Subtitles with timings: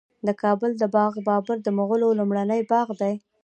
[0.27, 3.13] د کابل د باغ بابر د مغلو لومړنی باغ دی